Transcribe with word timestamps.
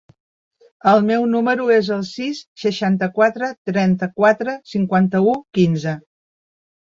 El 0.91 1.01
meu 1.09 1.25
número 1.33 1.67
es 1.73 1.89
el 1.95 1.99
sis, 2.11 2.39
seixanta-quatre, 2.63 3.51
trenta-quatre, 3.71 4.57
cinquanta-u, 4.71 5.35
quinze. 5.59 5.97